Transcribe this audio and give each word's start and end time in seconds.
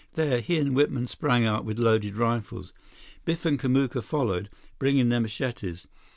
There, 0.13 0.41
he 0.41 0.57
and 0.57 0.73
Whitman 0.75 1.05
sprang 1.05 1.45
out 1.45 1.63
with 1.63 1.77
loaded 1.77 2.17
rifles. 2.17 2.73
Biff 3.23 3.45
and 3.45 3.59
Kamuka 3.59 4.01
followed, 4.01 4.49
bringing 4.79 5.09
their 5.09 5.19
machetes. 5.19 5.85